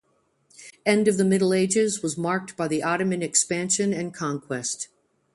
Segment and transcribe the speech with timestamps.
[0.83, 4.87] End of the Middle Ages was marked by the Ottoman expansion and conquest.